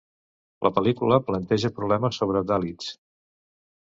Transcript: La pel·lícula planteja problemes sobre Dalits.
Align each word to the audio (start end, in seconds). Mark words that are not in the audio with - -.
La 0.67 0.71
pel·lícula 0.77 1.19
planteja 1.27 1.71
problemes 1.77 2.19
sobre 2.21 2.43
Dalits. 2.53 2.91